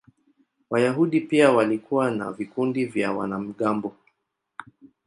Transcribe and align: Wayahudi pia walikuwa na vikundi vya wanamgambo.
Wayahudi 0.69 1.21
pia 1.21 1.51
walikuwa 1.51 2.11
na 2.11 2.31
vikundi 2.31 2.85
vya 2.85 3.11
wanamgambo. 3.11 3.95